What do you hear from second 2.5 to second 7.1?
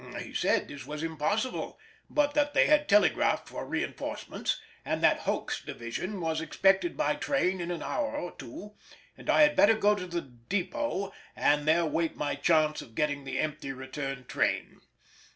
they had telegraphed for reinforcements, and that Hoke's division was expected